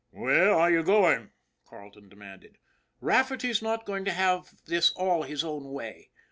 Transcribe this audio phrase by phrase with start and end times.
[0.09, 1.29] "Where are you going?"
[1.69, 2.57] Carleton demanded."
[3.09, 6.09] Rafferty's not going to have this all his own way.